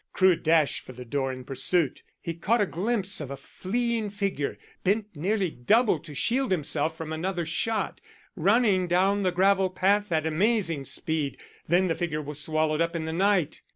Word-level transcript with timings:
Crewe 0.13 0.35
dashed 0.35 0.79
for 0.83 0.93
the 0.93 1.05
door 1.05 1.31
in 1.31 1.43
pursuit. 1.43 2.01
He 2.19 2.33
caught 2.33 2.59
a 2.59 2.65
glimpse 2.65 3.21
of 3.21 3.29
a 3.29 3.37
fleeing 3.37 4.09
figure, 4.09 4.57
bent 4.83 5.15
nearly 5.15 5.51
double 5.51 5.99
to 5.99 6.15
shield 6.15 6.49
himself 6.49 6.97
from 6.97 7.13
another 7.13 7.45
shot, 7.45 8.01
running 8.35 8.87
down 8.87 9.21
the 9.21 9.31
gravel 9.31 9.69
path 9.69 10.11
at 10.11 10.25
amazing 10.25 10.85
speed. 10.85 11.37
Then 11.67 11.87
the 11.87 11.93
figure 11.93 12.19
was 12.19 12.39
swallowed 12.39 12.81
up 12.81 12.95
in 12.95 13.05
the 13.05 13.13
night. 13.13 13.61